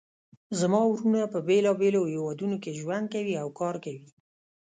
زما 0.59 0.81
وروڼه 0.87 1.21
په 1.33 1.39
بیلابیلو 1.47 2.01
هیوادونو 2.13 2.55
کې 2.63 2.77
ژوند 2.79 3.05
کوي 3.13 3.35
او 3.43 3.47
کار 3.59 3.75
کوي 3.85 4.05